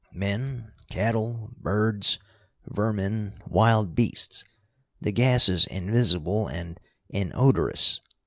Men, 0.11 0.71
cattle, 0.89 1.51
birds, 1.55 2.17
vermin, 2.65 3.39
wild 3.45 3.93
beasts. 3.93 4.43
The 4.99 5.11
gas 5.11 5.47
is 5.47 5.67
invisible 5.67 6.47
and 6.47 6.79
inodorous. 7.09 8.01